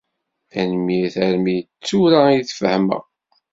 Tanemmirt, 0.51 1.15
armi 1.27 1.57
d 1.61 1.67
tura 1.87 2.21
i 2.37 2.39
d-fehmeɣ. 2.47 3.03